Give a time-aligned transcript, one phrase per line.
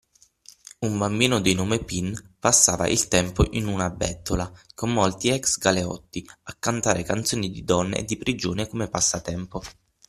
[0.79, 6.55] un bambino di nome Pin passava il tempo in una bettola, con molti ex-galeotti, a
[6.57, 9.61] cantare canzoni di donne e di prigione come passatempo.